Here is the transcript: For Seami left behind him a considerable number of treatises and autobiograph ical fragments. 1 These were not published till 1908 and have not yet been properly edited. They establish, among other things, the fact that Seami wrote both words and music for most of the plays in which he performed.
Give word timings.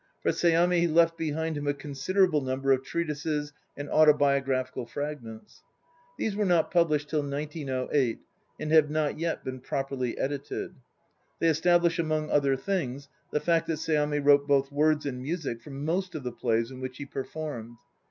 For 0.23 0.31
Seami 0.31 0.91
left 0.91 1.15
behind 1.15 1.55
him 1.55 1.67
a 1.67 1.75
considerable 1.75 2.41
number 2.41 2.71
of 2.71 2.83
treatises 2.83 3.53
and 3.77 3.87
autobiograph 3.87 4.73
ical 4.73 4.89
fragments. 4.89 5.61
1 6.15 6.15
These 6.17 6.35
were 6.35 6.43
not 6.45 6.71
published 6.71 7.07
till 7.07 7.21
1908 7.21 8.17
and 8.59 8.71
have 8.71 8.89
not 8.89 9.19
yet 9.19 9.43
been 9.43 9.59
properly 9.59 10.17
edited. 10.17 10.73
They 11.37 11.49
establish, 11.49 11.99
among 11.99 12.31
other 12.31 12.55
things, 12.55 13.09
the 13.29 13.39
fact 13.39 13.67
that 13.67 13.73
Seami 13.77 14.25
wrote 14.25 14.47
both 14.47 14.71
words 14.71 15.05
and 15.05 15.21
music 15.21 15.61
for 15.61 15.69
most 15.69 16.15
of 16.15 16.23
the 16.23 16.31
plays 16.31 16.71
in 16.71 16.81
which 16.81 16.97
he 16.97 17.05
performed. 17.05 17.75